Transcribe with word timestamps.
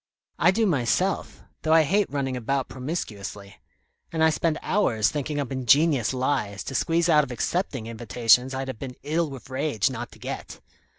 I 0.39 0.49
do 0.49 0.65
myself 0.65 1.43
though 1.61 1.73
I 1.75 1.83
hate 1.83 2.09
running 2.09 2.35
about 2.35 2.67
promiscuously; 2.67 3.61
and 4.11 4.23
I 4.23 4.31
spend 4.31 4.57
hours 4.63 5.09
thinking 5.11 5.39
up 5.39 5.51
ingenious 5.51 6.11
lies 6.11 6.63
to 6.63 6.73
squeeze 6.73 7.07
out 7.07 7.23
of 7.23 7.29
accepting 7.29 7.85
invitations 7.85 8.55
I'd 8.55 8.69
have 8.69 8.79
been 8.79 8.95
ill 9.03 9.29
with 9.29 9.51
rage 9.51 9.91
not 9.91 10.11
to 10.13 10.17
get. 10.17 10.59